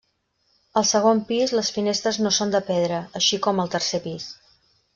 [0.79, 4.27] Al segon pis les finestres no són de pedra, així com al tercer pis.